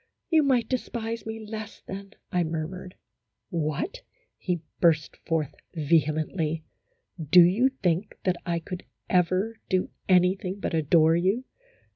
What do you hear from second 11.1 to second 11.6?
you